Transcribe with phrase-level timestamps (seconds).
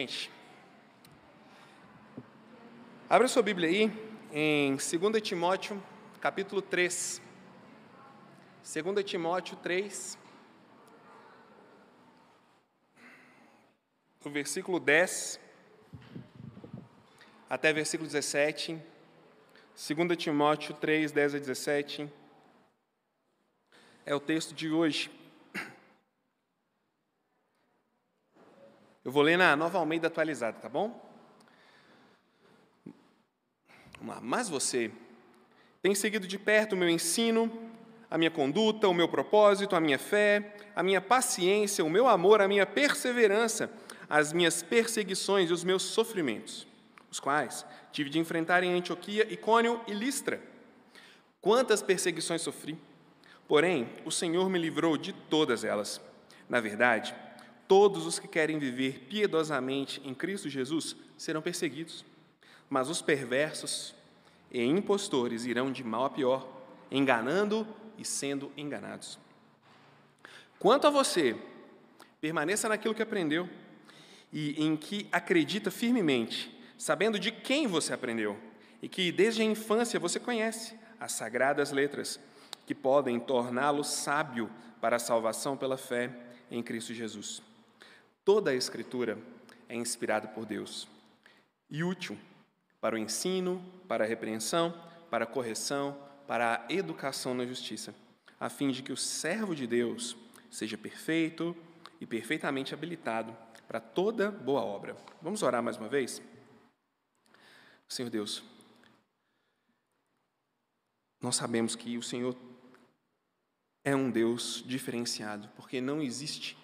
[0.00, 0.30] Gente.
[3.06, 3.92] Abra sua Bíblia aí
[4.32, 5.82] em 2 Timóteo,
[6.22, 7.20] capítulo 3.
[8.64, 10.18] 2 Timóteo 3,
[14.24, 15.38] no versículo 10
[17.50, 18.80] até versículo 17.
[19.76, 22.10] 2 Timóteo 3, 10 a 17.
[24.06, 25.19] É o texto de hoje.
[29.10, 31.04] Eu vou ler na nova Almeida atualizada, tá bom?
[33.98, 34.20] Vamos lá.
[34.22, 34.92] Mas você
[35.82, 37.50] tem seguido de perto o meu ensino,
[38.08, 42.40] a minha conduta, o meu propósito, a minha fé, a minha paciência, o meu amor,
[42.40, 43.68] a minha perseverança,
[44.08, 46.64] as minhas perseguições e os meus sofrimentos,
[47.10, 50.40] os quais tive de enfrentar em Antioquia, Icônio e Listra.
[51.40, 52.78] Quantas perseguições sofri!
[53.48, 56.00] Porém, o Senhor me livrou de todas elas.
[56.48, 57.12] Na verdade,
[57.70, 62.04] Todos os que querem viver piedosamente em Cristo Jesus serão perseguidos,
[62.68, 63.94] mas os perversos
[64.50, 66.48] e impostores irão de mal a pior,
[66.90, 67.64] enganando
[67.96, 69.20] e sendo enganados.
[70.58, 71.36] Quanto a você,
[72.20, 73.48] permaneça naquilo que aprendeu
[74.32, 78.36] e em que acredita firmemente, sabendo de quem você aprendeu
[78.82, 82.18] e que desde a infância você conhece as sagradas letras
[82.66, 86.10] que podem torná-lo sábio para a salvação pela fé
[86.50, 87.48] em Cristo Jesus.
[88.24, 89.18] Toda a Escritura
[89.68, 90.86] é inspirada por Deus
[91.70, 92.18] e útil
[92.80, 94.74] para o ensino, para a repreensão,
[95.10, 95.96] para a correção,
[96.26, 97.94] para a educação na justiça,
[98.38, 100.16] a fim de que o servo de Deus
[100.50, 101.56] seja perfeito
[102.00, 104.96] e perfeitamente habilitado para toda boa obra.
[105.22, 106.22] Vamos orar mais uma vez?
[107.88, 108.42] Senhor Deus,
[111.20, 112.36] nós sabemos que o Senhor
[113.84, 116.56] é um Deus diferenciado, porque não existe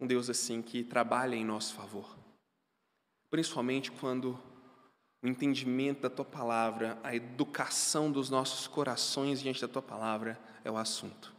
[0.00, 2.16] um Deus assim que trabalha em nosso favor.
[3.28, 4.40] Principalmente quando
[5.22, 10.70] o entendimento da tua palavra, a educação dos nossos corações diante da tua palavra é
[10.70, 11.34] o assunto.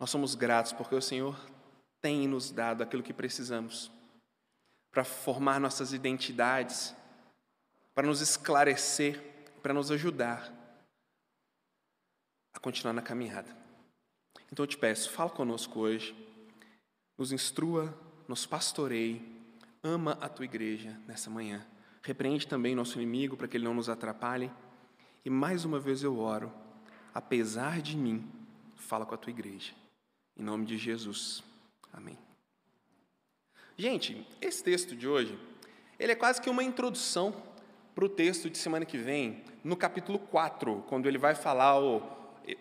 [0.00, 1.38] Nós somos gratos porque o Senhor
[2.00, 3.90] tem nos dado aquilo que precisamos
[4.90, 6.94] para formar nossas identidades,
[7.94, 9.22] para nos esclarecer,
[9.62, 10.52] para nos ajudar
[12.52, 13.56] a continuar na caminhada.
[14.50, 16.27] Então eu te peço, fala conosco hoje
[17.18, 17.92] nos instrua,
[18.28, 19.20] nos pastoreie,
[19.82, 21.66] ama a tua igreja nessa manhã.
[22.02, 24.50] Repreende também nosso inimigo para que ele não nos atrapalhe.
[25.24, 26.52] E mais uma vez eu oro,
[27.12, 28.24] apesar de mim,
[28.76, 29.72] fala com a tua igreja.
[30.36, 31.42] Em nome de Jesus.
[31.92, 32.16] Amém.
[33.76, 35.36] Gente, esse texto de hoje,
[35.98, 37.34] ele é quase que uma introdução
[37.94, 41.96] para o texto de semana que vem, no capítulo 4, quando ele vai falar o,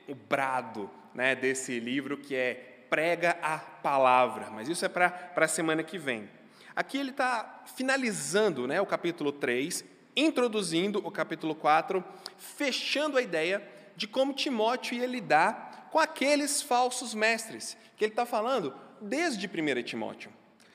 [0.08, 5.48] o brado né, desse livro que é prega a palavra, mas isso é para a
[5.48, 6.30] semana que vem.
[6.76, 9.84] Aqui ele está finalizando né, o capítulo 3,
[10.16, 12.04] introduzindo o capítulo 4,
[12.38, 18.26] fechando a ideia de como Timóteo ia lidar com aqueles falsos mestres, que ele está
[18.26, 20.32] falando desde 1 Timóteo,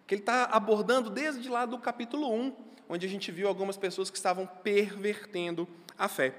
[0.06, 2.56] que ele está abordando desde lá do capítulo 1,
[2.88, 6.34] onde a gente viu algumas pessoas que estavam pervertendo a fé.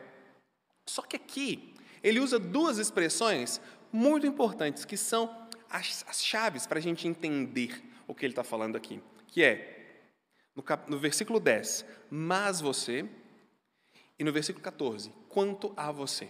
[0.86, 1.74] Só que aqui
[2.04, 3.62] ele usa duas expressões
[3.92, 5.43] muito importantes, que são
[5.74, 10.04] as, as chaves para a gente entender o que ele está falando aqui, que é,
[10.56, 13.10] no, cap, no versículo 10, mas você,
[14.20, 16.30] e no versículo 14, quanto a você.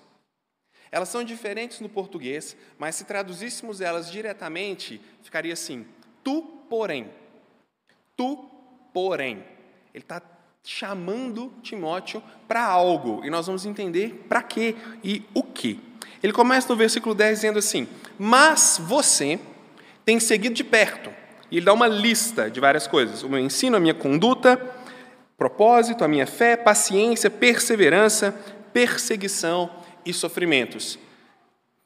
[0.89, 5.85] Elas são diferentes no português, mas se traduzíssemos elas diretamente, ficaria assim:
[6.23, 7.11] tu, porém.
[8.15, 8.49] Tu,
[8.93, 9.43] porém.
[9.93, 10.21] Ele está
[10.63, 15.81] chamando Timóteo para algo, e nós vamos entender para quê e o que.
[16.23, 19.37] Ele começa no versículo 10 dizendo assim: Mas você
[20.05, 21.11] tem seguido de perto.
[21.51, 24.59] E ele dá uma lista de várias coisas: o meu ensino, a minha conduta,
[25.37, 28.33] propósito, a minha fé, paciência, perseverança,
[28.71, 29.69] perseguição
[30.05, 30.97] e sofrimentos.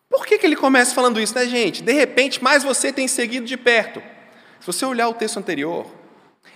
[0.09, 1.83] Por que, que ele começa falando isso, né, gente?
[1.83, 4.01] De repente, mais você tem seguido de perto.
[4.59, 5.85] Se você olhar o texto anterior,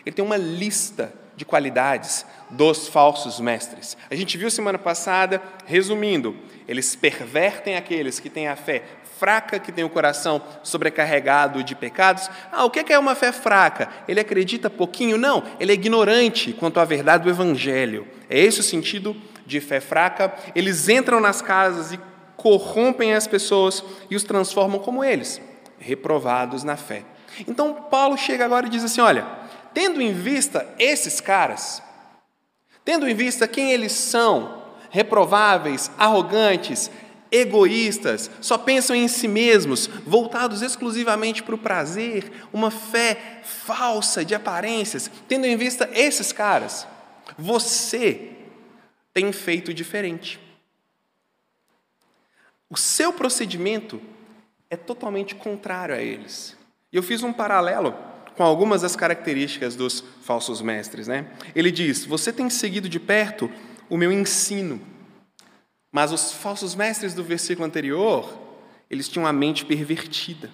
[0.06, 3.98] ele tem uma lista de qualidades dos falsos mestres.
[4.12, 6.36] A gente viu semana passada, resumindo,
[6.68, 8.84] eles pervertem aqueles que têm a fé
[9.18, 12.30] fraca, que tem o coração sobrecarregado de pecados.
[12.52, 13.90] Ah, o que é uma fé fraca?
[14.08, 15.18] Ele acredita pouquinho?
[15.18, 18.08] Não, ele é ignorante quanto à verdade do Evangelho.
[18.30, 20.32] É esse o sentido de fé fraca.
[20.54, 22.00] Eles entram nas casas e
[22.38, 25.42] corrompem as pessoas e os transformam como eles,
[25.80, 27.04] reprovados na fé.
[27.48, 29.41] Então, Paulo chega agora e diz assim: olha,
[29.74, 31.82] tendo em vista esses caras,
[32.84, 36.92] tendo em vista quem eles são, reprováveis, arrogantes,
[37.32, 44.36] egoístas, só pensam em si mesmos, voltados exclusivamente para o prazer, uma fé falsa de
[44.36, 46.86] aparências, tendo em vista esses caras,
[47.38, 48.32] você
[49.14, 50.40] tem feito diferente.
[52.70, 54.02] O seu procedimento
[54.70, 56.58] é totalmente contrário a eles.
[56.92, 57.94] E eu fiz um paralelo
[58.36, 61.08] com algumas das características dos falsos mestres.
[61.08, 61.28] Né?
[61.56, 63.52] Ele diz: Você tem seguido de perto
[63.90, 64.82] o meu ensino.
[65.92, 68.40] Mas os falsos mestres do versículo anterior,
[68.90, 70.50] eles tinham a mente pervertida.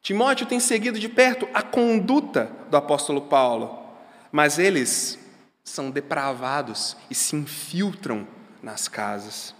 [0.00, 3.82] Timóteo tem seguido de perto a conduta do apóstolo Paulo,
[4.30, 5.18] mas eles
[5.64, 8.28] são depravados e se infiltram
[8.62, 9.54] nas casas.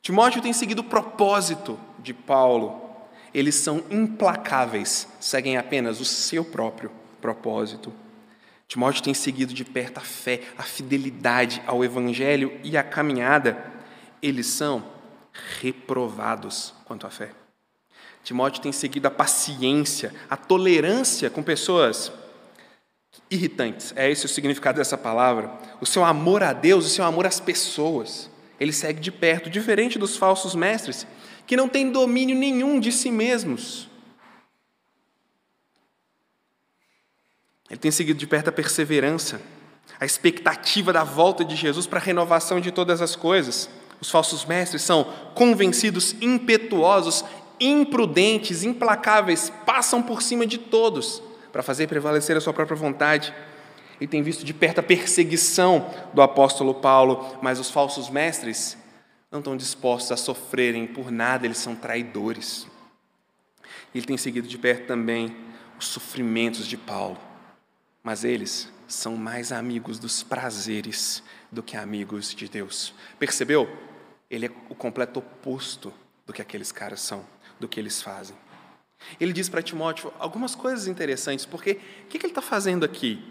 [0.00, 2.89] Timóteo tem seguido o propósito de Paulo,
[3.32, 6.90] eles são implacáveis, seguem apenas o seu próprio
[7.20, 7.92] propósito.
[8.66, 13.64] Timóteo tem seguido de perto a fé, a fidelidade ao Evangelho e a caminhada.
[14.22, 14.84] Eles são
[15.60, 17.30] reprovados quanto à fé.
[18.22, 22.12] Timóteo tem seguido a paciência, a tolerância com pessoas
[23.30, 23.92] irritantes.
[23.96, 25.50] É esse o significado dessa palavra.
[25.80, 28.30] O seu amor a Deus, o seu amor às pessoas.
[28.58, 31.06] Ele segue de perto, diferente dos falsos mestres
[31.46, 33.88] que não têm domínio nenhum de si mesmos.
[37.68, 39.40] Ele tem seguido de perto a perseverança,
[39.98, 43.70] a expectativa da volta de Jesus para a renovação de todas as coisas.
[44.00, 45.04] Os falsos mestres são
[45.34, 47.24] convencidos, impetuosos,
[47.60, 51.22] imprudentes, implacáveis, passam por cima de todos
[51.52, 53.32] para fazer prevalecer a sua própria vontade.
[54.00, 58.76] Ele tem visto de perto a perseguição do apóstolo Paulo, mas os falsos mestres
[59.30, 62.66] não estão dispostos a sofrerem por nada, eles são traidores.
[63.94, 65.36] Ele tem seguido de perto também
[65.78, 67.18] os sofrimentos de Paulo,
[68.02, 72.92] mas eles são mais amigos dos prazeres do que amigos de Deus.
[73.18, 73.68] Percebeu?
[74.30, 75.92] Ele é o completo oposto
[76.26, 77.24] do que aqueles caras são,
[77.58, 78.36] do que eles fazem.
[79.18, 83.24] Ele diz para Timóteo algumas coisas interessantes, porque o que ele está fazendo aqui?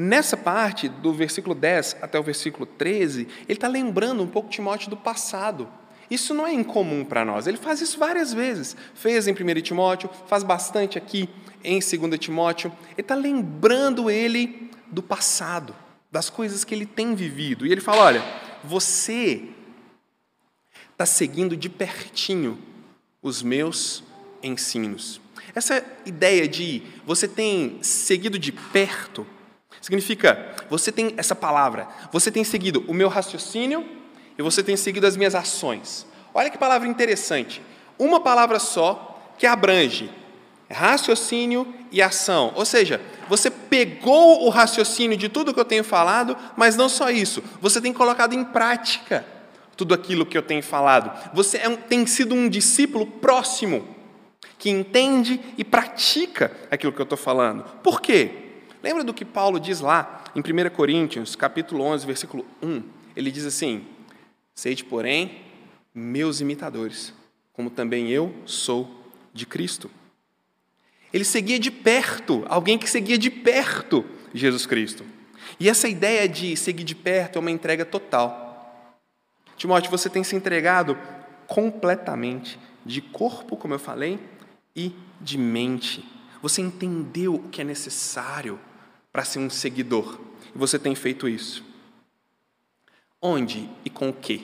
[0.00, 4.88] Nessa parte, do versículo 10 até o versículo 13, ele está lembrando um pouco Timóteo
[4.88, 5.68] do passado.
[6.08, 8.76] Isso não é incomum para nós, ele faz isso várias vezes.
[8.94, 11.28] Fez em 1 Timóteo, faz bastante aqui
[11.64, 12.72] em 2 Timóteo.
[12.92, 15.74] Ele está lembrando ele do passado,
[16.12, 17.66] das coisas que ele tem vivido.
[17.66, 18.24] E ele fala: olha,
[18.62, 19.48] você
[20.92, 22.56] está seguindo de pertinho
[23.20, 24.04] os meus
[24.44, 25.20] ensinos.
[25.56, 29.26] Essa ideia de você tem seguido de perto
[29.80, 33.86] Significa, você tem essa palavra, você tem seguido o meu raciocínio
[34.36, 36.06] e você tem seguido as minhas ações.
[36.34, 37.62] Olha que palavra interessante.
[37.98, 40.10] Uma palavra só que abrange
[40.70, 42.52] raciocínio e ação.
[42.54, 47.10] Ou seja, você pegou o raciocínio de tudo que eu tenho falado, mas não só
[47.10, 49.24] isso, você tem colocado em prática
[49.76, 51.10] tudo aquilo que eu tenho falado.
[51.32, 53.96] Você é um, tem sido um discípulo próximo,
[54.58, 57.62] que entende e pratica aquilo que eu estou falando.
[57.82, 58.47] Por quê?
[58.82, 62.82] Lembra do que Paulo diz lá em 1 Coríntios, capítulo 11, versículo 1?
[63.16, 63.84] Ele diz assim:
[64.54, 65.42] Sede, porém,
[65.92, 67.12] meus imitadores,
[67.52, 68.88] como também eu sou
[69.34, 69.90] de Cristo.
[71.12, 75.04] Ele seguia de perto, alguém que seguia de perto Jesus Cristo.
[75.58, 78.94] E essa ideia de seguir de perto é uma entrega total.
[79.56, 80.96] Timóteo, você tem se entregado
[81.48, 84.20] completamente, de corpo, como eu falei,
[84.76, 86.04] e de mente.
[86.40, 88.60] Você entendeu o que é necessário
[89.12, 90.20] para ser um seguidor.
[90.54, 91.64] E você tem feito isso.
[93.20, 94.42] Onde e com o quê?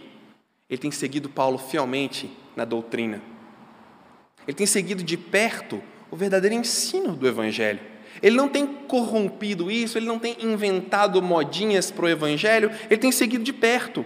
[0.68, 3.22] Ele tem seguido Paulo fielmente na doutrina.
[4.46, 7.80] Ele tem seguido de perto o verdadeiro ensino do Evangelho.
[8.22, 13.10] Ele não tem corrompido isso, ele não tem inventado modinhas para o Evangelho, ele tem
[13.10, 14.04] seguido de perto.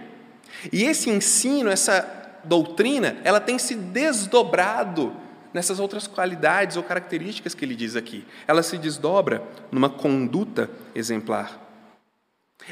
[0.71, 5.15] E esse ensino, essa doutrina, ela tem se desdobrado
[5.53, 8.25] nessas outras qualidades ou características que ele diz aqui.
[8.47, 11.59] Ela se desdobra numa conduta exemplar.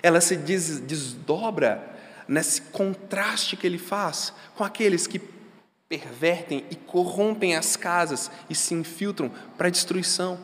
[0.02, 1.96] Ela se des desdobra
[2.28, 5.22] nesse contraste que ele faz com aqueles que
[5.88, 10.38] pervertem e corrompem as casas e se infiltram para a destruição.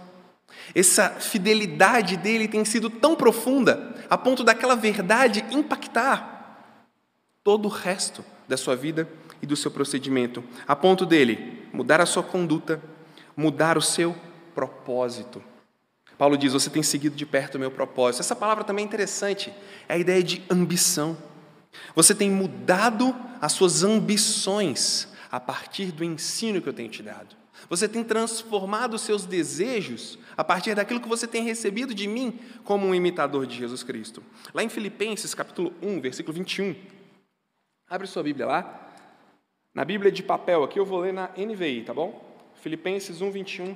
[0.73, 6.31] Essa fidelidade dele tem sido tão profunda a ponto daquela verdade impactar
[7.43, 9.07] todo o resto da sua vida
[9.41, 12.81] e do seu procedimento, a ponto dele mudar a sua conduta,
[13.35, 14.15] mudar o seu
[14.53, 15.43] propósito.
[16.17, 18.21] Paulo diz: Você tem seguido de perto o meu propósito.
[18.21, 19.51] Essa palavra também é interessante,
[19.89, 21.17] é a ideia de ambição.
[21.95, 27.35] Você tem mudado as suas ambições a partir do ensino que eu tenho te dado.
[27.69, 32.39] Você tem transformado os seus desejos a partir daquilo que você tem recebido de mim
[32.63, 34.21] como um imitador de Jesus Cristo.
[34.53, 36.75] Lá em Filipenses, capítulo 1, versículo 21,
[37.89, 38.92] Abre sua Bíblia lá.
[39.73, 42.23] Na Bíblia de papel aqui eu vou ler na NVI, tá bom?
[42.53, 43.75] Filipenses 1, 21.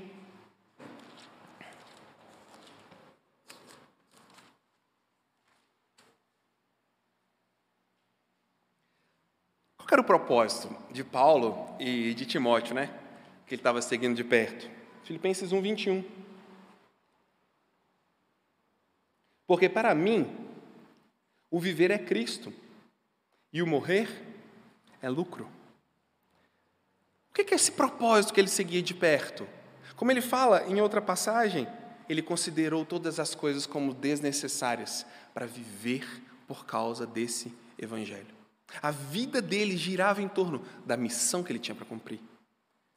[9.77, 12.87] Qual era o propósito de Paulo e de Timóteo, né?
[13.47, 14.69] Que ele estava seguindo de perto.
[15.03, 16.05] Filipenses 1, 21.
[19.47, 20.27] Porque para mim,
[21.49, 22.53] o viver é Cristo
[23.51, 24.07] e o morrer
[25.01, 25.56] é lucro.
[27.37, 29.47] O que é esse propósito que ele seguia de perto?
[29.95, 31.67] Como ele fala em outra passagem,
[32.09, 36.05] ele considerou todas as coisas como desnecessárias para viver
[36.47, 38.35] por causa desse evangelho.
[38.81, 42.19] A vida dele girava em torno da missão que ele tinha para cumprir,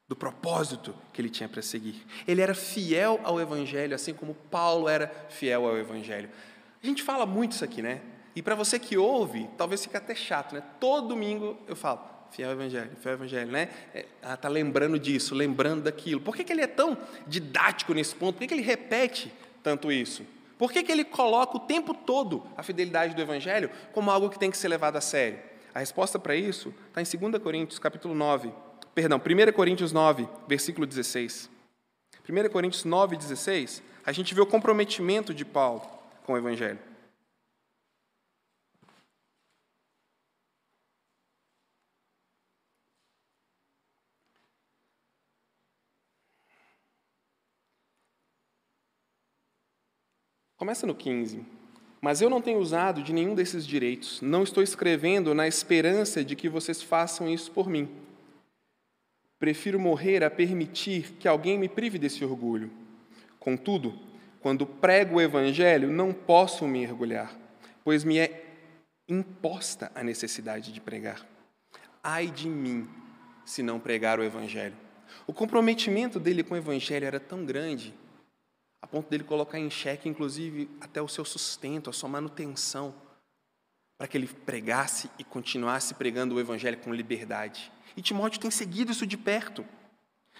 [0.07, 2.03] do propósito que ele tinha para seguir.
[2.27, 6.29] Ele era fiel ao Evangelho, assim como Paulo era fiel ao Evangelho.
[6.83, 8.01] A gente fala muito isso aqui, né?
[8.35, 10.63] E para você que ouve, talvez fique até chato, né?
[10.79, 13.69] Todo domingo eu falo, fiel ao Evangelho, fiel ao Evangelho, né?
[13.93, 16.19] É, ah, tá lembrando disso, lembrando daquilo.
[16.19, 16.97] Por que, que ele é tão
[17.27, 18.35] didático nesse ponto?
[18.35, 20.25] Por que, que ele repete tanto isso?
[20.57, 24.39] Por que, que ele coloca o tempo todo a fidelidade do Evangelho como algo que
[24.39, 25.39] tem que ser levado a sério?
[25.73, 28.51] A resposta para isso está em 2 Coríntios, capítulo 9.
[28.93, 31.49] Perdão, 1 Coríntios 9, versículo 16.
[32.29, 35.81] 1 Coríntios 9, 16, a gente vê o comprometimento de Paulo
[36.23, 36.79] com o Evangelho.
[50.61, 51.43] Começa no 15.
[51.99, 54.21] Mas eu não tenho usado de nenhum desses direitos.
[54.21, 57.89] Não estou escrevendo na esperança de que vocês façam isso por mim.
[59.39, 62.69] Prefiro morrer a permitir que alguém me prive desse orgulho.
[63.39, 63.97] Contudo,
[64.39, 67.35] quando prego o Evangelho, não posso me orgulhar,
[67.83, 68.45] pois me é
[69.09, 71.25] imposta a necessidade de pregar.
[72.03, 72.87] Ai de mim
[73.43, 74.77] se não pregar o Evangelho.
[75.25, 77.95] O comprometimento dele com o Evangelho era tão grande
[78.81, 82.93] a ponto dele colocar em xeque, inclusive, até o seu sustento, a sua manutenção,
[83.97, 87.71] para que ele pregasse e continuasse pregando o Evangelho com liberdade.
[87.95, 89.63] E Timóteo tem seguido isso de perto.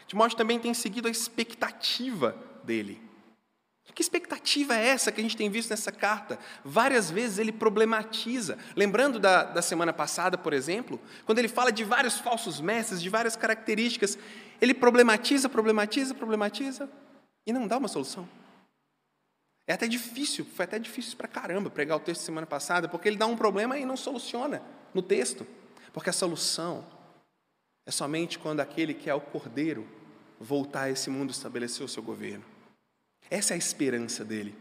[0.08, 3.02] Timóteo também tem seguido a expectativa dele.
[3.94, 6.40] Que expectativa é essa que a gente tem visto nessa carta?
[6.64, 8.58] Várias vezes ele problematiza.
[8.76, 13.10] Lembrando da, da semana passada, por exemplo, quando ele fala de vários falsos mestres, de
[13.10, 14.18] várias características,
[14.62, 16.90] ele problematiza, problematiza, problematiza,
[17.46, 18.28] e não dá uma solução.
[19.68, 23.18] É até difícil, foi até difícil para caramba pregar o texto semana passada, porque ele
[23.18, 24.62] dá um problema e não soluciona
[24.94, 25.46] no texto.
[25.94, 26.86] Porque a solução
[27.86, 29.88] é somente quando aquele que é o cordeiro
[30.40, 32.44] voltar a esse mundo estabelecer o seu governo.
[33.30, 34.56] Essa é a esperança dele.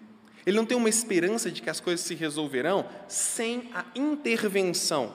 [0.46, 5.12] Ele não tem uma esperança de que as coisas se resolverão sem a intervenção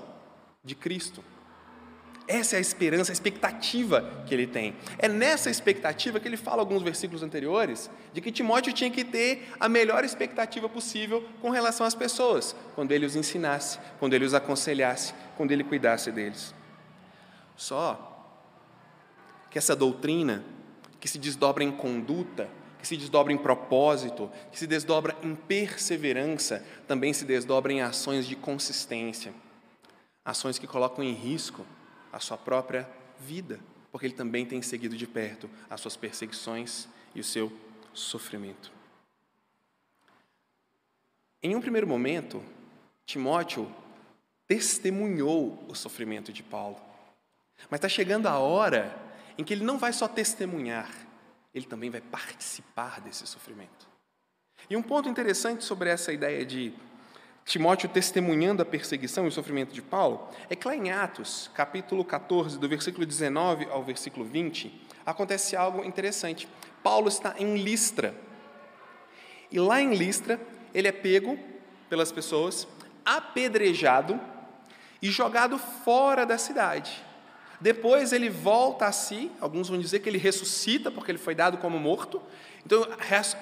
[0.64, 1.24] de Cristo.
[2.28, 4.76] Essa é a esperança, a expectativa que ele tem.
[4.98, 9.48] É nessa expectativa que ele fala alguns versículos anteriores, de que Timóteo tinha que ter
[9.60, 14.34] a melhor expectativa possível com relação às pessoas, quando ele os ensinasse, quando ele os
[14.34, 16.54] aconselhasse, quando ele cuidasse deles.
[17.56, 18.12] Só
[19.52, 20.44] que essa doutrina,
[21.00, 26.66] que se desdobra em conduta, que se desdobra em propósito, que se desdobra em perseverança,
[26.88, 29.32] também se desdobra em ações de consistência,
[30.24, 31.66] ações que colocam em risco
[32.16, 33.60] a sua própria vida,
[33.92, 37.52] porque ele também tem seguido de perto as suas perseguições e o seu
[37.94, 38.72] sofrimento.
[41.44, 42.42] Em um primeiro momento,
[43.06, 43.70] Timóteo
[44.48, 46.80] testemunhou o sofrimento de Paulo.
[47.70, 48.98] Mas está chegando a hora
[49.38, 50.90] em que ele não vai só testemunhar,
[51.54, 53.90] ele também vai participar desse sofrimento.
[54.70, 56.74] E um ponto interessante sobre essa ideia de
[57.46, 62.04] Timóteo testemunhando a perseguição e o sofrimento de Paulo, é que lá em Atos, capítulo
[62.04, 66.48] 14, do versículo 19 ao versículo 20, acontece algo interessante.
[66.82, 68.16] Paulo está em Listra.
[69.52, 70.42] E lá em Listra,
[70.74, 71.38] ele é pego
[71.88, 72.68] pelas pessoas,
[73.06, 74.20] apedrejado
[75.00, 77.06] e jogado fora da cidade.
[77.60, 81.58] Depois ele volta a si, alguns vão dizer que ele ressuscita, porque ele foi dado
[81.58, 82.22] como morto,
[82.66, 82.84] então,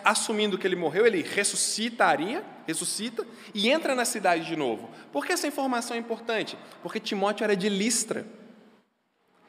[0.03, 4.89] assumindo que ele morreu, ele ressuscitaria, ressuscita e entra na cidade de novo.
[5.13, 6.57] Por que essa informação é importante?
[6.81, 8.27] Porque Timóteo era de Listra.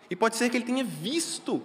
[0.09, 1.61] E pode ser que ele tenha visto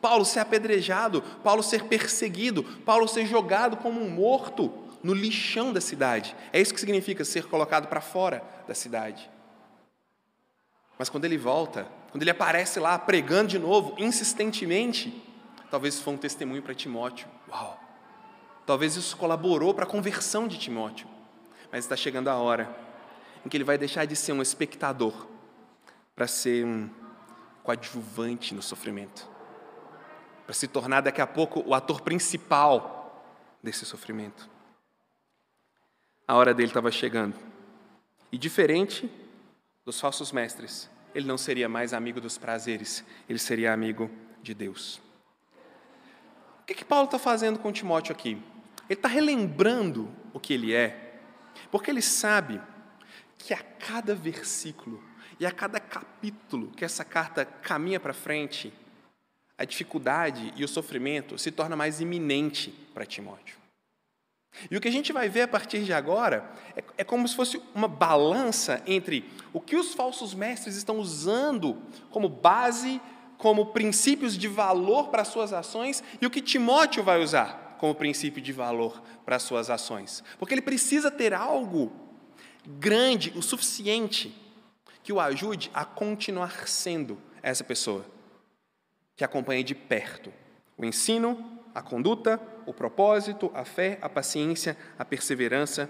[0.00, 5.80] Paulo ser apedrejado, Paulo ser perseguido, Paulo ser jogado como um morto no lixão da
[5.80, 6.34] cidade.
[6.52, 9.30] É isso que significa ser colocado para fora da cidade.
[10.98, 15.24] Mas quando ele volta, quando ele aparece lá pregando de novo, insistentemente,
[15.70, 17.26] talvez isso foi um testemunho para Timóteo.
[17.48, 17.80] Uau!
[18.66, 21.08] Talvez isso colaborou para a conversão de Timóteo.
[21.72, 22.68] Mas está chegando a hora
[23.44, 25.26] em que ele vai deixar de ser um espectador
[26.14, 26.90] para ser um
[27.62, 29.26] coadjuvante no sofrimento,
[30.44, 33.24] para se tornar daqui a pouco o ator principal
[33.62, 34.50] desse sofrimento.
[36.28, 37.34] A hora dele estava chegando.
[38.30, 39.10] E diferente
[39.82, 44.10] dos falsos mestres, ele não seria mais amigo dos prazeres, ele seria amigo
[44.42, 45.00] de Deus.
[46.60, 48.30] O que, que Paulo está fazendo com Timóteo aqui?
[48.88, 51.20] Ele está relembrando o que ele é,
[51.70, 52.60] porque ele sabe
[53.38, 55.02] que a cada versículo
[55.38, 58.72] e a cada capítulo que essa carta caminha para frente,
[59.58, 63.61] a dificuldade e o sofrimento se torna mais iminente para Timóteo.
[64.70, 67.34] E o que a gente vai ver a partir de agora é, é, como se
[67.34, 71.80] fosse uma balança entre o que os falsos mestres estão usando
[72.10, 73.00] como base,
[73.38, 77.94] como princípios de valor para as suas ações, e o que Timóteo vai usar como
[77.94, 80.22] princípio de valor para as suas ações.
[80.38, 81.90] Porque ele precisa ter algo
[82.64, 84.32] grande, o suficiente,
[85.02, 88.06] que o ajude a continuar sendo essa pessoa,
[89.16, 90.32] que acompanhe de perto
[90.76, 95.88] o ensino, a conduta, o propósito, a fé, a paciência, a perseverança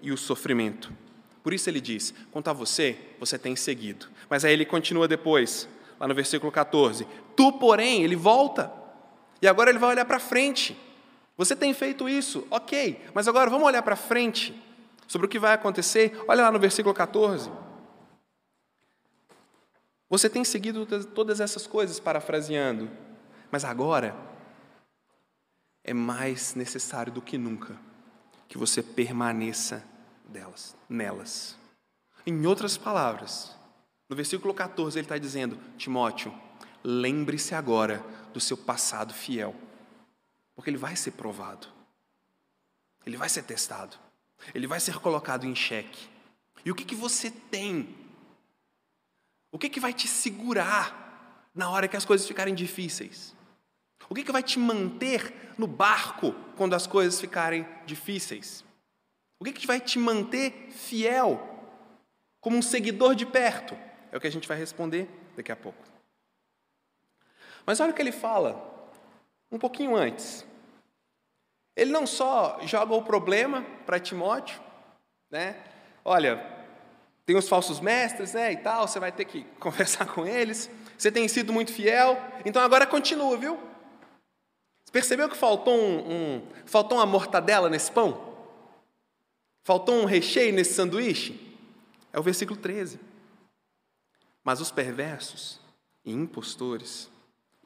[0.00, 0.92] e o sofrimento.
[1.42, 4.08] Por isso ele diz: quanto a você, você tem seguido.
[4.28, 8.72] Mas aí ele continua depois, lá no versículo 14: Tu, porém, ele volta,
[9.40, 10.76] e agora ele vai olhar para frente.
[11.36, 14.54] Você tem feito isso, ok, mas agora vamos olhar para frente
[15.08, 16.22] sobre o que vai acontecer.
[16.28, 17.50] Olha lá no versículo 14.
[20.08, 22.90] Você tem seguido todas essas coisas, parafraseando,
[23.50, 24.14] mas agora
[25.84, 27.78] é mais necessário do que nunca
[28.48, 29.82] que você permaneça
[30.28, 31.56] delas, nelas.
[32.26, 33.56] Em outras palavras,
[34.08, 36.32] no versículo 14 ele está dizendo: Timóteo,
[36.84, 39.54] lembre-se agora do seu passado fiel,
[40.54, 41.66] porque ele vai ser provado,
[43.06, 43.96] ele vai ser testado,
[44.54, 46.08] ele vai ser colocado em xeque.
[46.64, 48.02] E o que, que você tem
[49.52, 53.36] o que, que vai te segurar na hora que as coisas ficarem difíceis?
[54.12, 58.62] O que, que vai te manter no barco quando as coisas ficarem difíceis?
[59.40, 61.40] O que, que vai te manter fiel,
[62.38, 63.74] como um seguidor de perto?
[64.12, 65.82] É o que a gente vai responder daqui a pouco.
[67.64, 68.92] Mas olha o que ele fala
[69.50, 70.44] um pouquinho antes.
[71.74, 74.60] Ele não só joga o problema para Timóteo,
[75.30, 75.56] né?
[76.04, 76.36] Olha,
[77.24, 80.68] tem os falsos mestres, né, e tal, você vai ter que conversar com eles.
[80.98, 83.71] Você tem sido muito fiel, então agora continua, viu?
[84.92, 88.30] Percebeu que faltou um, um faltou uma mortadela nesse pão?
[89.64, 91.56] Faltou um recheio nesse sanduíche?
[92.12, 93.00] É o versículo 13.
[94.44, 95.58] Mas os perversos
[96.04, 97.10] e impostores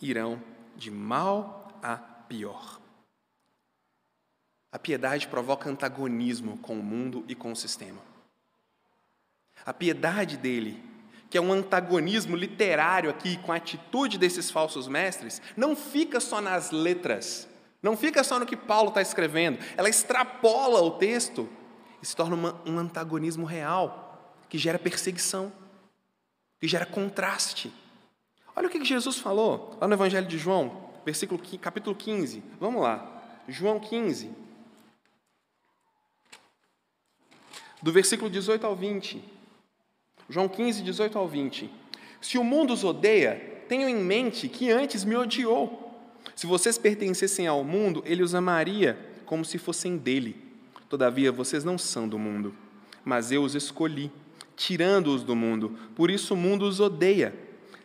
[0.00, 0.40] irão
[0.76, 2.80] de mal a pior.
[4.70, 8.00] A piedade provoca antagonismo com o mundo e com o sistema.
[9.64, 10.82] A piedade dele,
[11.36, 16.40] que é um antagonismo literário aqui com a atitude desses falsos mestres, não fica só
[16.40, 17.46] nas letras,
[17.82, 21.46] não fica só no que Paulo está escrevendo, ela extrapola o texto
[22.02, 25.52] e se torna uma, um antagonismo real, que gera perseguição,
[26.58, 27.70] que gera contraste.
[28.54, 32.42] Olha o que Jesus falou lá no Evangelho de João, versículo, capítulo 15.
[32.58, 33.06] Vamos lá.
[33.46, 34.30] João 15.
[37.82, 39.35] Do versículo 18 ao 20.
[40.28, 41.70] João 15, 18 ao 20.
[42.20, 45.82] Se o mundo os odeia, tenham em mente que antes me odiou.
[46.34, 50.36] Se vocês pertencessem ao mundo, ele os amaria como se fossem dele.
[50.88, 52.54] Todavia, vocês não são do mundo,
[53.04, 54.10] mas eu os escolhi,
[54.56, 55.76] tirando-os do mundo.
[55.94, 57.34] Por isso o mundo os odeia.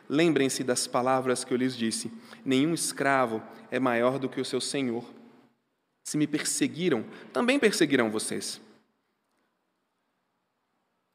[0.08, 2.12] Lembrem-se das palavras que eu lhes disse:
[2.44, 5.06] nenhum escravo é maior do que o seu senhor.
[6.04, 8.60] Se me perseguiram, também perseguirão vocês.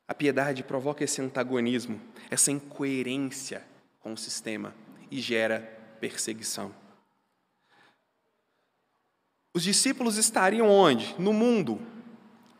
[0.09, 3.65] A piedade provoca esse antagonismo, essa incoerência
[4.01, 4.75] com o sistema
[5.11, 5.61] e gera
[6.01, 6.73] perseguição.
[9.53, 11.15] Os discípulos estariam onde?
[11.19, 11.81] No mundo.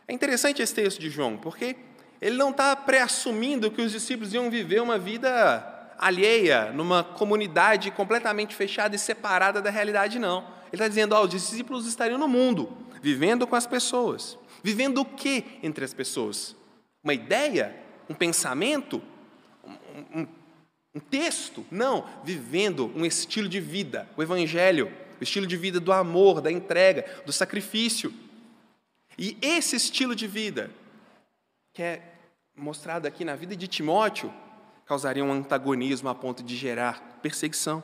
[0.07, 1.75] É interessante esse texto de João, porque
[2.19, 8.55] ele não está preassumindo que os discípulos iam viver uma vida alheia, numa comunidade completamente
[8.55, 10.39] fechada e separada da realidade, não.
[10.39, 14.37] Ele está dizendo, ó, os discípulos estariam no mundo, vivendo com as pessoas.
[14.63, 16.55] Vivendo o que entre as pessoas?
[17.07, 17.73] Uma ideia,
[18.09, 19.01] um pensamento,
[19.63, 20.27] um, um,
[20.95, 21.65] um texto.
[21.71, 26.51] Não, vivendo um estilo de vida, o Evangelho, o estilo de vida do amor, da
[26.51, 28.13] entrega, do sacrifício.
[29.17, 30.69] E esse estilo de vida,
[31.73, 32.01] que é
[32.53, 34.33] mostrado aqui na vida de Timóteo,
[34.85, 37.81] causaria um antagonismo a ponto de gerar perseguição.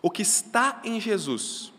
[0.00, 1.72] O que está em Jesus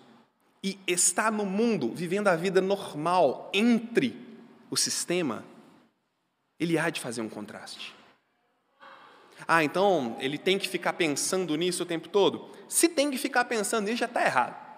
[0.61, 4.28] e está no mundo, vivendo a vida normal entre
[4.69, 5.43] o sistema,
[6.59, 7.95] ele há de fazer um contraste.
[9.47, 12.51] Ah, então ele tem que ficar pensando nisso o tempo todo?
[12.67, 14.69] Se tem que ficar pensando nisso, já está errado.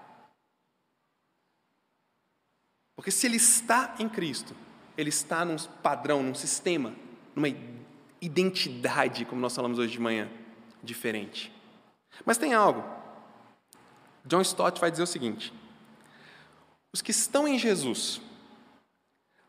[2.96, 4.56] Porque se ele está em Cristo,
[4.98, 6.94] ele está num padrão, num sistema,
[7.36, 7.48] numa
[8.22, 10.30] identidade, como nós falamos hoje de manhã,
[10.84, 11.52] diferente.
[12.24, 12.84] Mas tem algo.
[14.24, 15.52] John Stott vai dizer o seguinte:
[16.94, 18.22] os que estão em Jesus,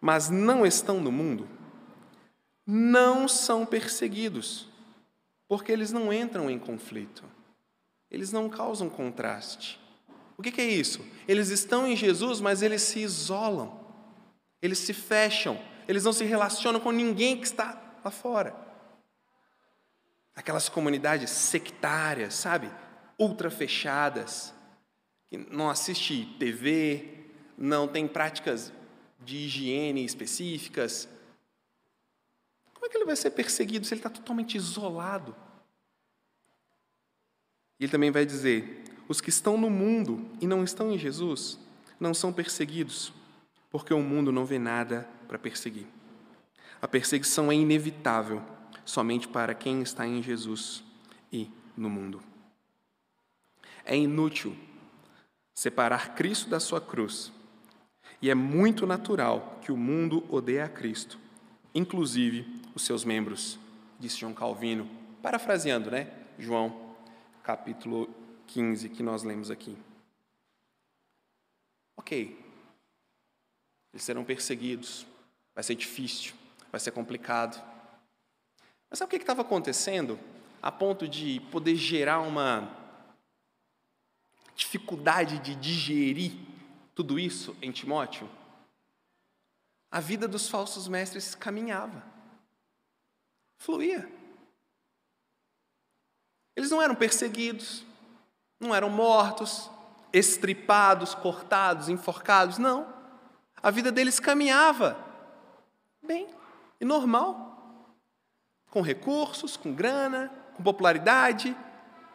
[0.03, 1.49] mas não estão no mundo,
[2.67, 4.69] não são perseguidos,
[5.47, 7.23] porque eles não entram em conflito,
[8.11, 9.81] eles não causam contraste.
[10.37, 11.07] O que é isso?
[11.29, 13.81] Eles estão em Jesus, mas eles se isolam,
[14.61, 18.57] eles se fecham, eles não se relacionam com ninguém que está lá fora.
[20.35, 22.69] Aquelas comunidades sectárias, sabe?
[23.17, 24.53] Ultra fechadas,
[25.29, 28.73] que não assiste TV, não tem práticas
[29.24, 31.08] de higiene específicas.
[32.74, 35.35] Como é que ele vai ser perseguido se ele está totalmente isolado?
[37.78, 41.58] E ele também vai dizer: os que estão no mundo e não estão em Jesus
[41.98, 43.12] não são perseguidos,
[43.70, 45.87] porque o mundo não vê nada para perseguir.
[46.80, 48.42] A perseguição é inevitável
[48.85, 50.82] somente para quem está em Jesus
[51.32, 52.20] e no mundo.
[53.85, 54.56] É inútil
[55.54, 57.32] separar Cristo da sua cruz,
[58.22, 61.18] e é muito natural que o mundo odeie a Cristo,
[61.74, 63.58] inclusive os seus membros,
[63.98, 64.88] disse João Calvino,
[65.20, 66.08] parafraseando, né?
[66.38, 66.94] João,
[67.42, 68.08] capítulo
[68.46, 69.76] 15 que nós lemos aqui.
[71.96, 72.38] Ok,
[73.92, 75.04] eles serão perseguidos,
[75.52, 76.35] vai ser difícil,
[76.70, 77.61] vai ser complicado.
[78.88, 80.18] Mas sabe o que estava acontecendo
[80.62, 82.70] a ponto de poder gerar uma
[84.54, 86.52] dificuldade de digerir
[86.94, 88.28] tudo isso em Timóteo?
[89.90, 92.02] A vida dos falsos mestres caminhava,
[93.59, 94.11] fluía.
[96.57, 97.85] Eles não eram perseguidos,
[98.59, 99.70] não eram mortos,
[100.12, 102.92] estripados, cortados, enforcados, não.
[103.62, 104.96] A vida deles caminhava
[106.02, 106.28] bem
[106.81, 107.96] e normal,
[108.70, 111.57] com recursos, com grana, com popularidade,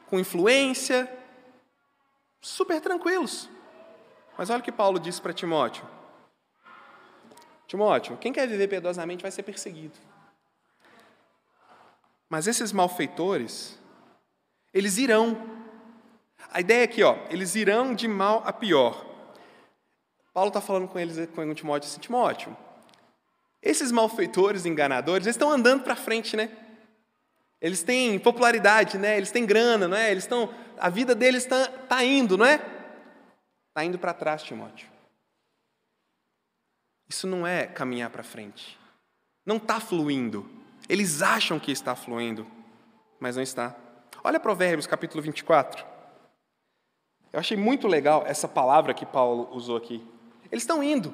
[0.08, 1.12] com influência,
[2.42, 3.50] super tranquilos.
[4.38, 5.86] Mas olha o que Paulo disse para Timóteo:
[7.68, 9.98] Timóteo, quem quer viver piedosamente vai ser perseguido.
[12.30, 13.80] Mas esses malfeitores,
[14.74, 15.58] eles irão
[16.52, 19.06] a ideia é aqui, ó, eles irão de mal a pior.
[20.34, 22.56] Paulo está falando com eles, com Timóteo assim, Timóteo,
[23.62, 26.50] esses malfeitores, enganadores, eles estão andando para frente, né?
[27.60, 29.18] Eles têm popularidade, né?
[29.18, 30.12] Eles têm grana, não é?
[30.12, 32.62] Eles estão, a vida deles está tá indo, não é?
[33.78, 34.90] Está indo para trás, Timóteo.
[37.08, 38.76] Isso não é caminhar para frente.
[39.46, 40.50] Não está fluindo.
[40.90, 42.48] Eles acham que está fluindo,
[43.20, 43.76] mas não está.
[44.24, 45.86] Olha Provérbios capítulo 24.
[47.32, 50.04] Eu achei muito legal essa palavra que Paulo usou aqui.
[50.52, 51.14] Eles estão indo,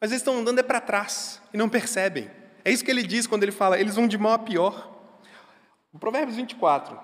[0.00, 2.28] mas eles estão andando é para trás e não percebem.
[2.64, 4.92] É isso que ele diz quando ele fala, eles vão de mal a pior.
[5.92, 6.98] O Provérbios 24.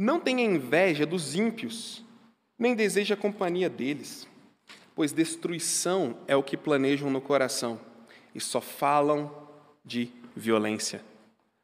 [0.00, 2.04] Não tenha inveja dos ímpios,
[2.56, 4.28] nem deseje a companhia deles,
[4.94, 7.80] pois destruição é o que planejam no coração,
[8.32, 9.48] e só falam
[9.84, 11.02] de violência.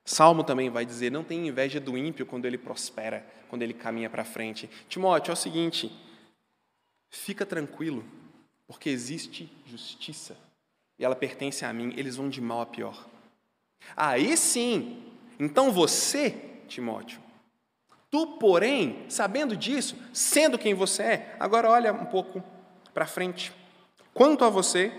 [0.05, 4.11] Salmo também vai dizer: não tenha inveja do ímpio quando ele prospera, quando ele caminha
[4.11, 4.69] para frente.
[4.89, 5.93] Timóteo, é o seguinte:
[7.09, 8.05] fica tranquilo,
[8.67, 10.37] porque existe justiça
[10.99, 13.07] e ela pertence a mim, eles vão de mal a pior.
[13.97, 15.05] Aí sim,
[15.39, 16.31] então você,
[16.67, 17.23] Timóteo,
[18.15, 22.41] tu, porém, sabendo disso, sendo quem você é, agora olha um pouco
[22.95, 23.53] para frente.
[24.15, 24.93] Quanto a você,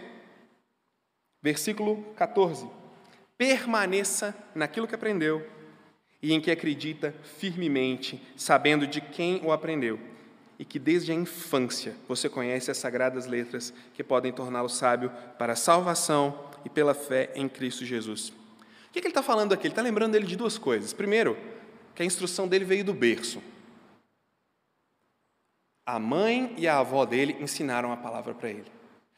[1.41, 2.67] versículo 14
[3.37, 5.45] permaneça naquilo que aprendeu
[6.21, 9.97] e em que acredita firmemente, sabendo de quem o aprendeu,
[10.59, 15.53] e que desde a infância você conhece as sagradas letras que podem torná-lo sábio para
[15.53, 18.33] a salvação e pela fé em Cristo Jesus.
[18.89, 19.67] O que ele está falando aqui?
[19.67, 20.93] Ele está lembrando ele de duas coisas.
[20.93, 21.37] Primeiro,
[21.95, 23.41] que a instrução dele veio do berço.
[25.85, 28.71] A mãe e a avó dele ensinaram a palavra para ele.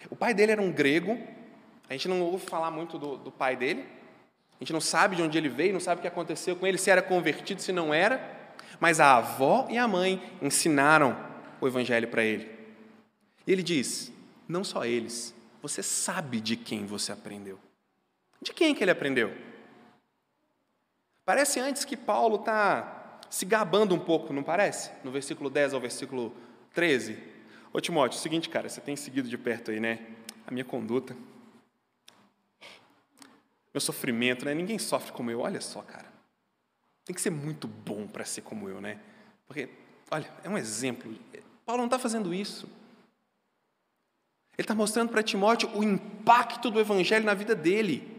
[0.09, 1.17] O pai dele era um grego,
[1.89, 3.85] a gente não ouve falar muito do, do pai dele,
[4.59, 6.77] a gente não sabe de onde ele veio, não sabe o que aconteceu com ele,
[6.77, 8.35] se era convertido, se não era.
[8.79, 11.17] Mas a avó e a mãe ensinaram
[11.59, 12.49] o evangelho para ele.
[13.45, 14.11] E ele diz:
[14.47, 17.59] não só eles, você sabe de quem você aprendeu.
[18.41, 19.33] De quem que ele aprendeu?
[21.27, 24.89] Parece antes que Paulo está se gabando um pouco, não parece?
[25.03, 26.33] No versículo 10 ao versículo
[26.73, 27.21] 13.
[27.71, 29.99] Ô Timóteo, seguinte, cara, você tem seguido de perto aí, né?
[30.47, 31.15] a minha conduta,
[33.73, 34.55] meu sofrimento, né?
[34.55, 35.41] Ninguém sofre como eu.
[35.41, 36.07] Olha só, cara.
[37.03, 38.97] Tem que ser muito bom para ser como eu, né?
[39.45, 39.69] Porque,
[40.09, 41.13] olha, é um exemplo.
[41.65, 42.65] Paulo não está fazendo isso.
[44.57, 48.16] Ele está mostrando para Timóteo o impacto do Evangelho na vida dele.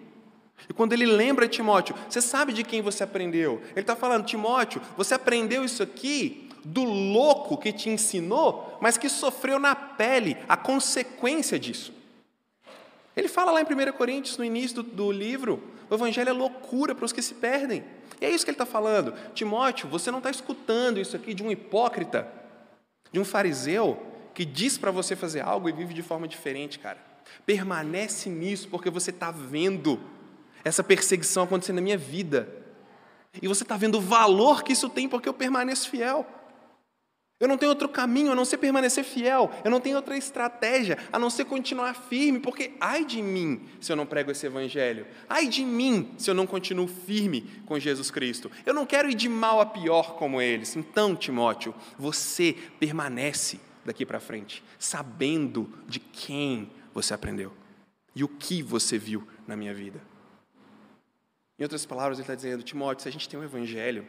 [0.68, 3.60] E quando ele lembra Timóteo, você sabe de quem você aprendeu?
[3.72, 9.08] Ele está falando, Timóteo, você aprendeu isso aqui do louco que te ensinou, mas que
[9.08, 11.92] sofreu na pele a consequência disso.
[13.16, 16.94] Ele fala lá em 1 Coríntios, no início do, do livro, o Evangelho é loucura
[16.94, 17.84] para os que se perdem.
[18.20, 19.14] E é isso que ele está falando.
[19.34, 22.28] Timóteo, você não está escutando isso aqui de um hipócrita,
[23.10, 24.00] de um fariseu
[24.34, 26.98] que diz para você fazer algo e vive de forma diferente, cara.
[27.44, 29.98] Permanece nisso porque você está vendo
[30.64, 32.48] essa perseguição acontecendo na minha vida.
[33.40, 36.26] E você está vendo o valor que isso tem porque eu permaneço fiel.
[37.40, 39.48] Eu não tenho outro caminho a não ser permanecer fiel.
[39.64, 43.92] Eu não tenho outra estratégia a não ser continuar firme, porque ai de mim se
[43.92, 45.06] eu não prego esse evangelho.
[45.28, 48.50] Ai de mim se eu não continuo firme com Jesus Cristo.
[48.66, 50.74] Eu não quero ir de mal a pior como eles.
[50.74, 57.52] Então, Timóteo, você permanece daqui para frente, sabendo de quem você aprendeu
[58.16, 60.07] e o que você viu na minha vida.
[61.58, 64.06] Em outras palavras, ele está dizendo, Timóteo, se a gente tem um evangelho,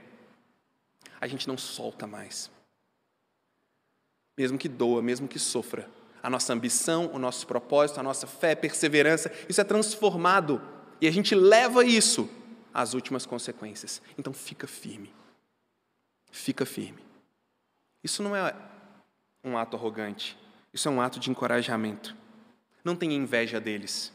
[1.19, 2.51] a gente não solta mais
[4.39, 5.89] mesmo que doa, mesmo que sofra.
[6.23, 10.61] A nossa ambição, o nosso propósito, a nossa fé, perseverança, isso é transformado
[11.01, 12.29] e a gente leva isso
[12.73, 14.01] às últimas consequências.
[14.17, 15.13] Então fica firme.
[16.31, 17.03] Fica firme.
[18.01, 18.55] Isso não é
[19.43, 20.37] um ato arrogante,
[20.73, 22.15] isso é um ato de encorajamento.
[22.81, 24.13] Não tenha inveja deles.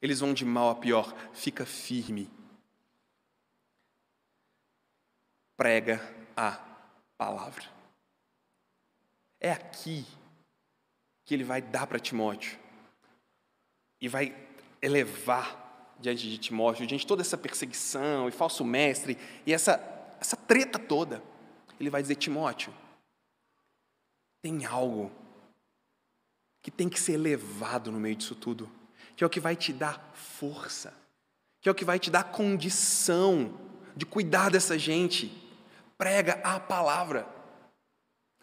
[0.00, 1.14] Eles vão de mal a pior.
[1.34, 2.30] Fica firme.
[5.58, 6.00] Prega
[6.36, 6.52] a
[7.18, 7.64] palavra.
[9.40, 10.06] É aqui
[11.24, 12.56] que ele vai dar para Timóteo
[14.00, 14.34] e vai
[14.80, 19.80] elevar diante de Timóteo, diante de toda essa perseguição e falso mestre e essa,
[20.20, 21.20] essa treta toda.
[21.80, 22.72] Ele vai dizer: Timóteo,
[24.40, 25.10] tem algo
[26.62, 28.70] que tem que ser elevado no meio disso tudo,
[29.16, 30.94] que é o que vai te dar força,
[31.60, 33.58] que é o que vai te dar condição
[33.96, 35.47] de cuidar dessa gente.
[35.98, 37.28] Prega a palavra.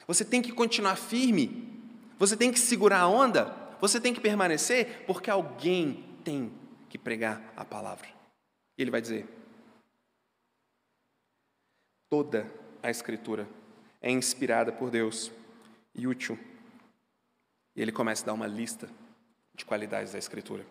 [0.06, 1.82] Você tem que continuar firme,
[2.20, 3.46] você tem que segurar a onda,
[3.82, 6.52] você tem que permanecer, porque alguém tem
[6.90, 8.08] que pregar a palavra.
[8.78, 9.26] E ele vai dizer:
[12.10, 12.52] toda
[12.84, 13.48] a Escritura
[14.02, 15.32] é inspirada por Deus
[15.96, 16.38] e útil.
[17.76, 18.90] E ele começa a dar uma lista
[19.56, 20.66] de qualidades da Escritura.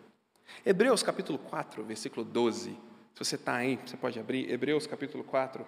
[0.65, 2.71] Hebreus capítulo 4, versículo 12.
[2.71, 2.77] Se
[3.19, 4.49] você está aí, você pode abrir.
[4.49, 5.65] Hebreus capítulo 4,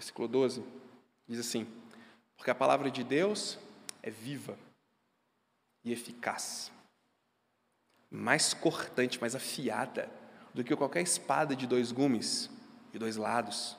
[0.00, 0.64] versículo 12.
[1.28, 1.66] Diz assim:
[2.36, 3.58] porque a palavra de Deus
[4.02, 4.58] é viva
[5.84, 6.72] e eficaz,
[8.10, 10.10] mais cortante, mais afiada
[10.54, 12.50] do que qualquer espada de dois gumes
[12.94, 13.76] e dois lados.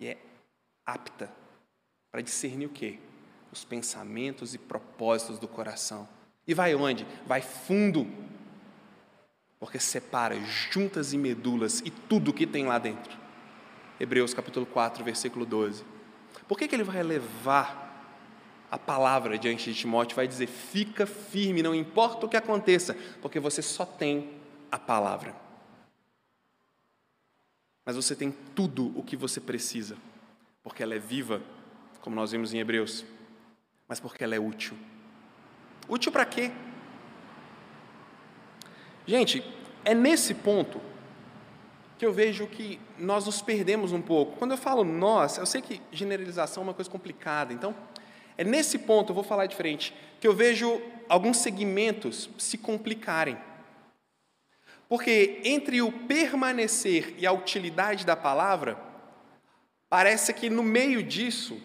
[0.00, 0.18] E é
[0.86, 1.30] apta
[2.10, 2.98] para discernir o quê?
[3.52, 6.08] Os pensamentos e propósitos do coração.
[6.46, 7.06] E vai onde?
[7.26, 8.06] Vai fundo.
[9.58, 13.27] Porque separa juntas e medulas e tudo que tem lá dentro.
[14.00, 15.84] Hebreus capítulo 4, versículo 12.
[16.46, 17.86] Por que, que ele vai levar
[18.70, 20.14] a palavra diante de Timóteo?
[20.14, 24.30] Vai dizer: fica firme, não importa o que aconteça, porque você só tem
[24.70, 25.34] a palavra.
[27.84, 29.96] Mas você tem tudo o que você precisa,
[30.62, 31.42] porque ela é viva,
[32.00, 33.04] como nós vimos em Hebreus,
[33.88, 34.76] mas porque ela é útil.
[35.88, 36.52] Útil para quê?
[39.06, 39.42] Gente,
[39.84, 40.78] é nesse ponto
[41.98, 44.36] que eu vejo que nós nos perdemos um pouco.
[44.38, 47.74] Quando eu falo nós, eu sei que generalização é uma coisa complicada, então
[48.36, 53.36] é nesse ponto, eu vou falar diferente, que eu vejo alguns segmentos se complicarem.
[54.88, 58.80] Porque entre o permanecer e a utilidade da palavra,
[59.88, 61.60] parece que no meio disso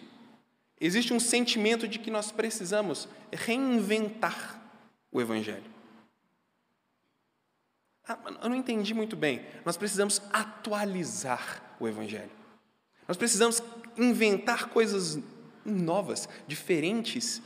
[0.80, 4.60] existe um sentimento de que nós precisamos reinventar
[5.12, 5.73] o Evangelho.
[8.06, 9.44] Ah, eu não entendi muito bem.
[9.64, 12.30] Nós precisamos atualizar o Evangelho.
[13.08, 13.62] Nós precisamos
[13.96, 15.18] inventar coisas
[15.64, 17.40] novas, diferentes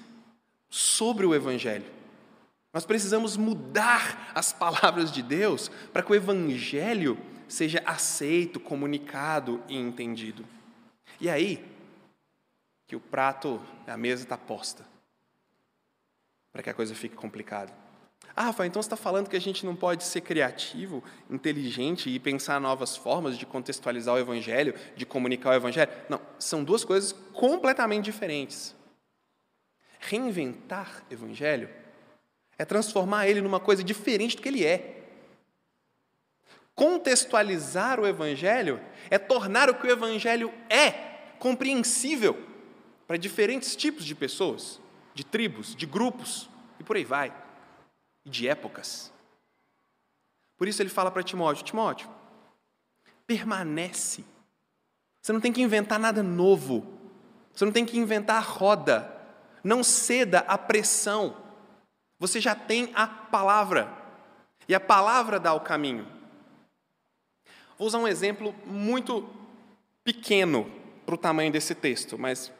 [0.68, 1.86] sobre o Evangelho.
[2.72, 7.18] Nós precisamos mudar as palavras de Deus para que o Evangelho
[7.48, 10.44] seja aceito, comunicado e entendido.
[11.20, 11.64] E aí,
[12.86, 14.84] que o prato, a mesa está posta,
[16.52, 17.72] para que a coisa fique complicada.
[18.40, 22.20] Ah, Rafael, então você está falando que a gente não pode ser criativo, inteligente e
[22.20, 25.90] pensar novas formas de contextualizar o Evangelho, de comunicar o Evangelho?
[26.08, 28.76] Não, são duas coisas completamente diferentes.
[29.98, 31.68] Reinventar Evangelho
[32.56, 35.02] é transformar ele numa coisa diferente do que ele é.
[36.76, 40.92] Contextualizar o Evangelho é tornar o que o Evangelho é
[41.40, 42.40] compreensível
[43.04, 44.80] para diferentes tipos de pessoas,
[45.12, 46.48] de tribos, de grupos
[46.78, 47.47] e por aí vai,
[48.28, 49.10] e de épocas.
[50.56, 52.08] Por isso ele fala para Timóteo: Timóteo,
[53.26, 54.24] permanece.
[55.20, 56.86] Você não tem que inventar nada novo.
[57.52, 59.12] Você não tem que inventar a roda.
[59.64, 61.36] Não ceda à pressão.
[62.18, 63.92] Você já tem a palavra.
[64.68, 66.06] E a palavra dá o caminho.
[67.78, 69.28] Vou usar um exemplo muito
[70.04, 70.70] pequeno
[71.06, 72.52] para o tamanho desse texto, mas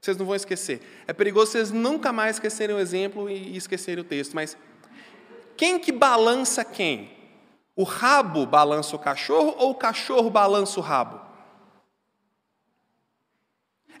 [0.00, 0.80] vocês não vão esquecer.
[1.06, 4.56] É perigoso vocês nunca mais esquecerem o exemplo e esquecerem o texto, mas
[5.56, 7.14] quem que balança quem?
[7.74, 11.20] O rabo balança o cachorro ou o cachorro balança o rabo?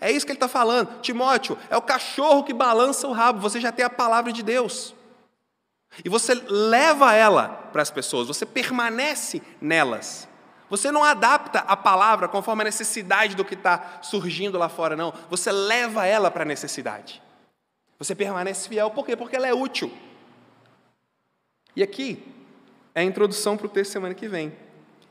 [0.00, 1.00] É isso que ele está falando.
[1.00, 4.94] Timóteo, é o cachorro que balança o rabo, você já tem a palavra de Deus.
[6.04, 10.28] E você leva ela para as pessoas, você permanece nelas.
[10.68, 15.12] Você não adapta a palavra conforme a necessidade do que está surgindo lá fora, não.
[15.30, 17.22] Você leva ela para a necessidade.
[17.98, 19.16] Você permanece fiel, por quê?
[19.16, 19.92] Porque ela é útil.
[21.76, 22.24] E aqui
[22.94, 24.52] é a introdução para o texto semana que vem.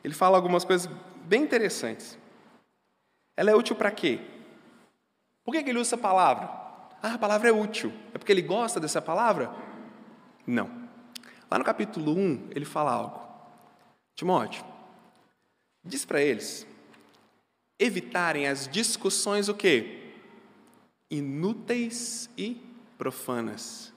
[0.03, 0.91] Ele fala algumas coisas
[1.23, 2.17] bem interessantes.
[3.37, 4.19] Ela é útil para quê?
[5.43, 6.47] Por que ele usa essa palavra?
[7.01, 7.93] Ah, a palavra é útil.
[8.13, 9.53] É porque ele gosta dessa palavra?
[10.45, 10.69] Não.
[11.49, 13.23] Lá no capítulo 1, ele fala algo.
[14.15, 14.65] Timóteo,
[15.87, 16.65] Diz para eles
[17.77, 20.13] evitarem as discussões o quê?
[21.11, 22.59] Inúteis e
[22.97, 23.93] profanas,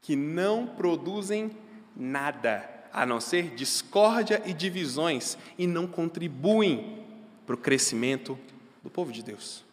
[0.00, 1.50] que não produzem
[1.96, 7.04] nada a não ser discórdia e divisões e não contribuem
[7.44, 8.38] para o crescimento
[8.82, 9.64] do povo de Deus.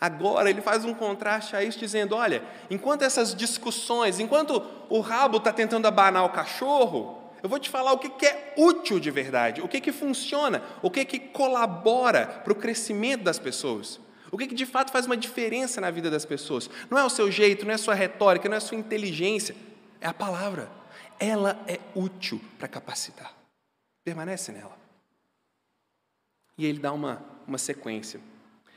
[0.00, 5.38] Agora ele faz um contraste a isso, dizendo: olha, enquanto essas discussões, enquanto o rabo
[5.38, 9.60] está tentando abanar o cachorro, eu vou te falar o que é útil de verdade,
[9.60, 14.00] o que, que funciona, o que, que colabora para o crescimento das pessoas.
[14.30, 16.68] O que, que de fato faz uma diferença na vida das pessoas.
[16.90, 19.56] Não é o seu jeito, não é a sua retórica, não é a sua inteligência,
[20.00, 20.70] é a palavra.
[21.18, 23.34] Ela é útil para capacitar.
[24.04, 24.76] Permanece nela.
[26.56, 28.20] E ele dá uma, uma sequência.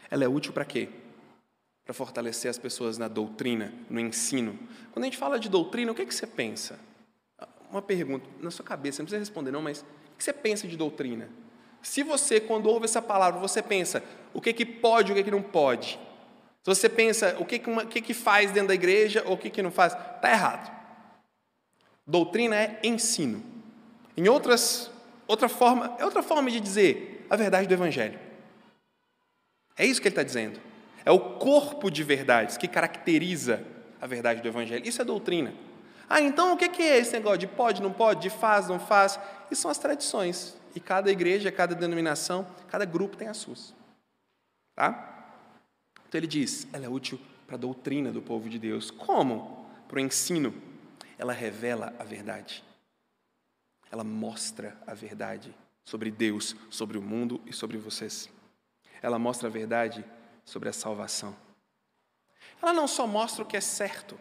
[0.09, 0.89] Ela é útil para quê?
[1.83, 4.57] Para fortalecer as pessoas na doutrina, no ensino.
[4.91, 6.79] Quando a gente fala de doutrina, o que, que você pensa?
[7.71, 10.75] uma pergunta na sua cabeça, não precisa responder não, mas o que você pensa de
[10.75, 11.29] doutrina?
[11.81, 14.03] Se você, quando ouve essa palavra, você pensa
[14.33, 15.99] o que, que pode e o que, que não pode.
[16.63, 19.33] Se você pensa o que, que, uma, o que, que faz dentro da igreja ou
[19.33, 20.80] o que, que não faz, está errado.
[22.11, 23.41] Doutrina é ensino.
[24.17, 24.91] Em outras,
[25.25, 28.19] outra forma, é outra forma de dizer a verdade do Evangelho.
[29.77, 30.59] É isso que ele está dizendo.
[31.05, 33.65] É o corpo de verdades que caracteriza
[34.01, 34.85] a verdade do Evangelho.
[34.85, 35.53] Isso é doutrina.
[36.09, 39.17] Ah, então o que é esse negócio de pode, não pode, de faz, não faz?
[39.49, 40.57] Isso são as tradições.
[40.75, 43.73] E cada igreja, cada denominação, cada grupo tem as suas.
[44.75, 45.37] Tá?
[46.09, 48.91] Então ele diz, ela é útil para a doutrina do povo de Deus.
[48.91, 49.65] Como?
[49.87, 50.70] Para o ensino.
[51.21, 52.63] Ela revela a verdade.
[53.91, 55.55] Ela mostra a verdade
[55.85, 58.27] sobre Deus, sobre o mundo e sobre vocês.
[59.01, 60.03] Ela mostra a verdade
[60.43, 61.35] sobre a salvação.
[62.61, 64.19] Ela não só mostra o que é certo.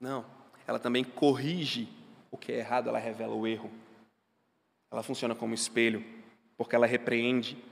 [0.00, 1.88] Não ela também corrige
[2.30, 3.70] o que é errado, ela revela o erro.
[4.90, 6.04] Ela funciona como espelho,
[6.56, 7.62] porque ela repreende,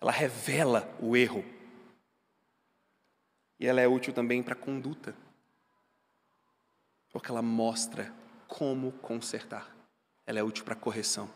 [0.00, 1.44] ela revela o erro.
[3.58, 5.14] E ela é útil também para a conduta,
[7.16, 8.12] porque ela mostra
[8.46, 9.74] como consertar.
[10.26, 11.30] Ela é útil para correção.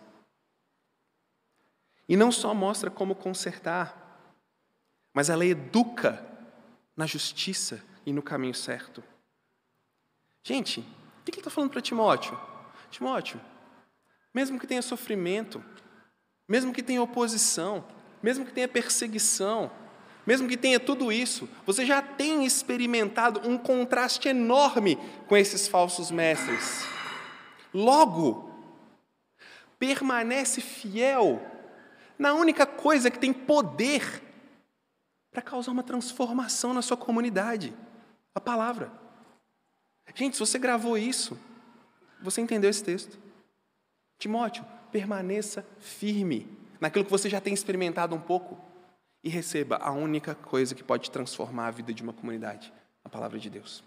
[2.07, 4.21] E não só mostra como consertar,
[5.15, 6.23] mas ela educa
[6.95, 9.03] na justiça e no caminho certo.
[10.43, 12.39] Gente, o que ele está falando para Timóteo?
[12.91, 13.41] Timóteo,
[14.35, 15.65] mesmo que tenha sofrimento,
[16.47, 17.83] mesmo que tenha oposição,
[18.23, 19.73] mesmo que tenha perseguição,
[20.31, 26.13] mesmo que tenha tudo isso, você já tem experimentado um contraste enorme com esses falsos
[26.13, 26.85] mestres.
[27.75, 28.49] Logo,
[29.77, 31.43] permanece fiel
[32.17, 34.23] na única coisa que tem poder
[35.33, 37.75] para causar uma transformação na sua comunidade
[38.33, 38.93] a palavra.
[40.15, 41.37] Gente, se você gravou isso,
[42.23, 43.19] você entendeu esse texto.
[44.17, 48.70] Timóteo, permaneça firme naquilo que você já tem experimentado um pouco
[49.23, 52.73] e receba a única coisa que pode transformar a vida de uma comunidade,
[53.05, 53.85] a palavra de Deus.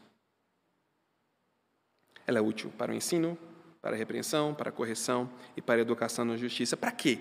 [2.26, 3.38] Ela é útil para o ensino,
[3.82, 6.78] para a repreensão, para a correção e para a educação na justiça.
[6.78, 7.20] Para quê?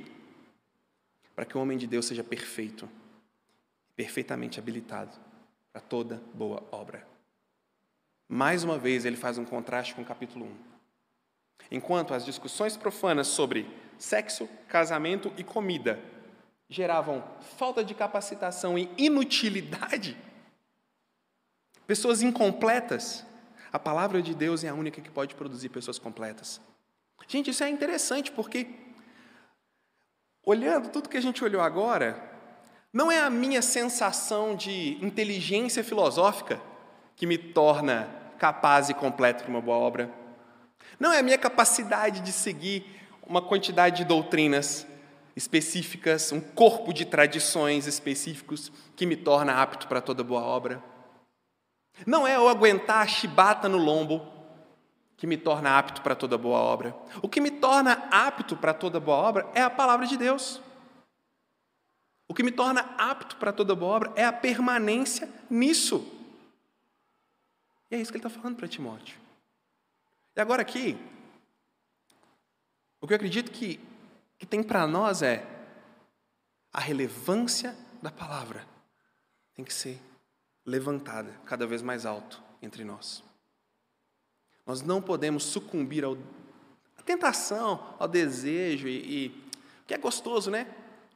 [1.35, 2.89] Para que o homem de Deus seja perfeito,
[3.97, 5.19] perfeitamente habilitado
[5.73, 7.07] para toda boa obra.
[8.29, 10.73] mais uma vez ele faz um contraste com o capítulo 1.
[11.71, 15.99] Enquanto as discussões profanas sobre sexo, casamento e comida
[16.73, 17.23] geravam
[17.59, 20.17] falta de capacitação e inutilidade,
[21.87, 23.25] pessoas incompletas,
[23.71, 26.61] a palavra de Deus é a única que pode produzir pessoas completas.
[27.29, 28.69] Gente, isso é interessante porque,
[30.45, 32.31] olhando tudo que a gente olhou agora,
[32.91, 36.61] não é a minha sensação de inteligência filosófica
[37.15, 38.09] que me torna
[38.39, 40.11] capaz e completo para uma boa obra.
[40.99, 42.85] Não é a minha capacidade de seguir
[43.27, 44.87] uma quantidade de doutrinas
[45.35, 50.83] específicas, um corpo de tradições específicos que me torna apto para toda boa obra.
[52.07, 54.31] Não é eu aguentar a chibata no lombo
[55.17, 56.97] que me torna apto para toda boa obra.
[57.23, 60.61] O que me torna apto para toda boa obra é a palavra de Deus.
[62.27, 66.05] O que me torna apto para toda boa obra é a permanência nisso.
[67.91, 69.21] E é isso que ele está falando para Timóteo.
[70.35, 70.99] E agora aqui,
[73.01, 73.79] o que eu acredito que,
[74.43, 75.47] que tem para nós é
[76.73, 78.67] a relevância da palavra
[79.55, 80.03] tem que ser
[80.67, 83.23] levantada cada vez mais alto entre nós.
[84.67, 89.49] Nós não podemos sucumbir à tentação, ao desejo e, e
[89.87, 90.67] que é gostoso, né?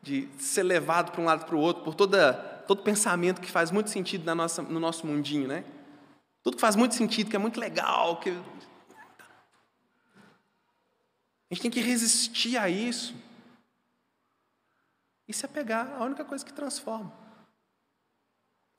[0.01, 2.33] De ser levado para um lado para o outro por toda,
[2.69, 5.65] todo pensamento que faz muito sentido na nossa, no nosso mundinho, né?
[6.45, 8.41] Tudo que faz muito sentido, que é muito legal, que
[11.51, 13.15] a gente tem que resistir a isso
[15.29, 17.13] e se apegar à única coisa que transforma.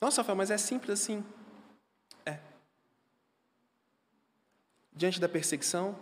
[0.00, 1.24] Nossa, Rafael, mas é simples assim.
[2.24, 2.38] É.
[4.92, 5.98] Diante da perseguição,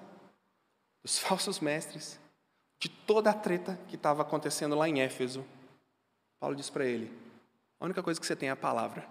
[1.02, 2.18] dos falsos mestres,
[2.78, 5.46] de toda a treta que estava acontecendo lá em Éfeso,
[6.38, 7.10] Paulo diz para ele:
[7.80, 9.08] a única coisa que você tem é a palavra.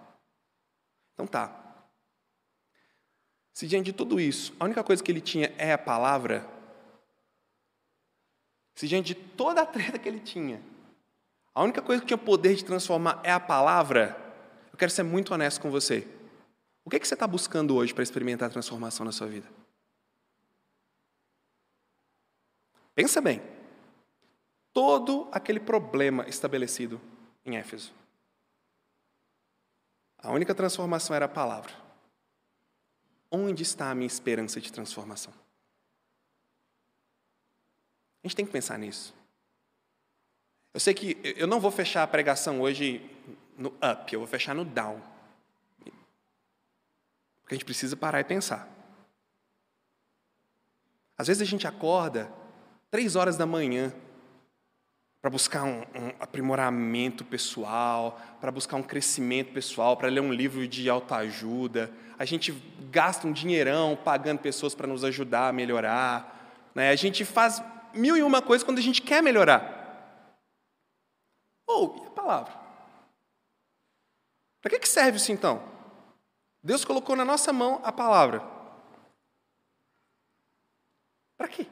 [1.14, 1.62] Então tá.
[3.52, 6.46] Se diante de tudo isso, a única coisa que ele tinha é a palavra,
[8.76, 10.62] se diante de toda a treta que ele tinha,
[11.54, 14.14] a única coisa que tinha poder de transformar é a palavra,
[14.70, 16.06] eu quero ser muito honesto com você.
[16.84, 19.48] O que, é que você está buscando hoje para experimentar a transformação na sua vida?
[22.94, 23.42] Pensa bem.
[24.74, 27.00] Todo aquele problema estabelecido
[27.46, 27.94] em Éfeso.
[30.18, 31.72] A única transformação era a palavra.
[33.30, 35.32] Onde está a minha esperança de transformação?
[38.26, 39.14] A gente tem que pensar nisso.
[40.74, 43.00] Eu sei que eu não vou fechar a pregação hoje
[43.56, 45.00] no up, eu vou fechar no down.
[47.40, 48.68] Porque a gente precisa parar e pensar.
[51.16, 52.28] Às vezes a gente acorda
[52.90, 53.94] três horas da manhã
[55.22, 60.66] para buscar um, um, aprimoramento pessoal, para buscar um crescimento pessoal, para ler um livro
[60.66, 61.92] de autoajuda.
[62.18, 62.52] A gente
[62.90, 66.72] gasta um dinheirão pagando pessoas para nos ajudar a melhorar.
[66.74, 66.90] Né?
[66.90, 67.62] A gente faz
[67.96, 69.74] mil e uma coisas quando a gente quer melhorar.
[71.66, 72.52] Ou, oh, e a palavra?
[74.60, 75.62] Para que, que serve isso então?
[76.62, 78.40] Deus colocou na nossa mão a palavra.
[81.36, 81.66] Para quê?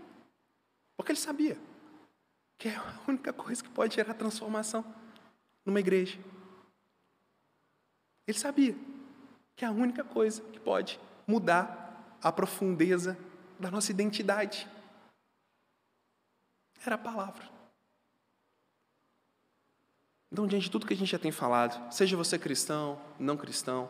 [0.97, 1.59] Porque Ele sabia
[2.59, 4.85] que é a única coisa que pode gerar transformação
[5.65, 6.19] numa igreja.
[8.27, 8.75] Ele sabia
[9.57, 13.19] que é a única coisa que pode mudar a profundeza
[13.59, 14.69] da nossa identidade.
[16.85, 17.49] Era a palavra.
[20.31, 23.89] Então, diante de tudo que a gente já tem falado, seja você cristão, não cristão,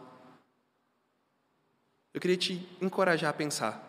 [2.12, 3.82] eu queria te encorajar a pensar.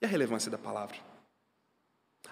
[0.00, 0.96] E a relevância da palavra?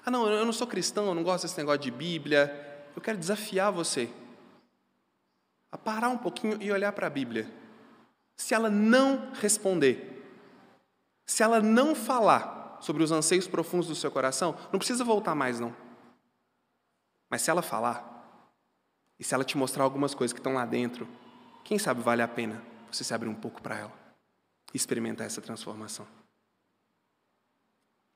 [0.05, 2.93] Ah, não, eu não sou cristão, eu não gosto desse negócio de Bíblia.
[2.95, 4.09] Eu quero desafiar você
[5.73, 7.51] a parar um pouquinho e olhar para a Bíblia.
[8.37, 10.23] Se ela não responder,
[11.27, 15.59] se ela não falar, sobre os anseios profundos do seu coração, não precisa voltar mais,
[15.59, 15.75] não.
[17.31, 18.51] Mas se ela falar,
[19.19, 21.09] e se ela te mostrar algumas coisas que estão lá dentro,
[21.65, 22.63] quem sabe vale a pena
[22.93, 23.93] você se abrir um pouco para ela
[24.73, 26.07] e experimentar essa transformação.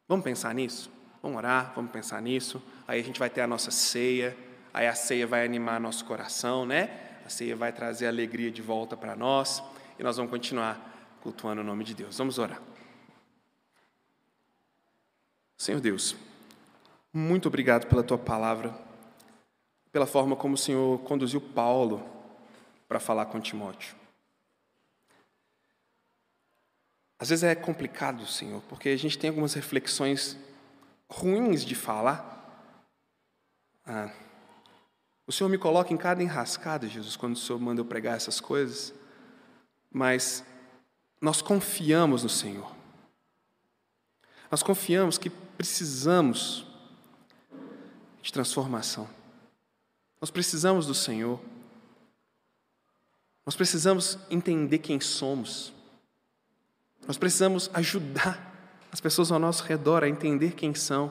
[0.06, 0.90] Vamos pensar nisso?
[1.22, 2.62] Vamos orar, vamos pensar nisso.
[2.86, 4.36] Aí a gente vai ter a nossa ceia,
[4.72, 7.20] aí a ceia vai animar nosso coração, né?
[7.24, 9.62] A ceia vai trazer alegria de volta para nós
[9.98, 12.18] e nós vamos continuar cultuando o nome de Deus.
[12.18, 12.67] Vamos orar.
[15.58, 16.14] Senhor Deus,
[17.12, 18.72] muito obrigado pela tua palavra,
[19.90, 22.08] pela forma como o Senhor conduziu Paulo
[22.86, 23.96] para falar com Timóteo.
[27.18, 30.38] Às vezes é complicado, Senhor, porque a gente tem algumas reflexões
[31.10, 32.72] ruins de falar.
[33.84, 34.12] Ah,
[35.26, 38.40] o Senhor me coloca em cada enrascada, Jesus, quando o Senhor manda eu pregar essas
[38.40, 38.94] coisas,
[39.90, 40.44] mas
[41.20, 42.77] nós confiamos no Senhor.
[44.50, 46.66] Nós confiamos que precisamos
[48.22, 49.08] de transformação.
[50.20, 51.40] Nós precisamos do Senhor.
[53.44, 55.72] Nós precisamos entender quem somos.
[57.06, 58.48] Nós precisamos ajudar
[58.90, 61.10] as pessoas ao nosso redor a entender quem são.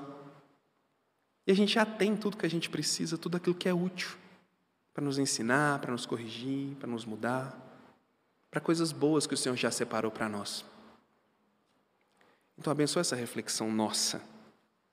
[1.46, 4.18] E a gente já tem tudo que a gente precisa, tudo aquilo que é útil
[4.94, 7.56] para nos ensinar, para nos corrigir, para nos mudar,
[8.50, 10.66] para coisas boas que o Senhor já separou para nós.
[12.58, 14.22] Então abençoa essa reflexão nossa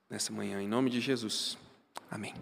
[0.09, 1.57] nessa manhã, em nome de Jesus.
[2.09, 2.33] Amém.